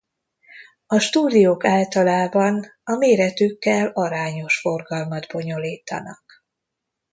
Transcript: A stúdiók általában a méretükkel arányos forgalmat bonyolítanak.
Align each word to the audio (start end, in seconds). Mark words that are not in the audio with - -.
A 0.85 0.99
stúdiók 0.99 1.65
általában 1.65 2.65
a 2.83 2.95
méretükkel 2.95 3.87
arányos 3.87 4.59
forgalmat 4.59 5.27
bonyolítanak. 5.33 6.45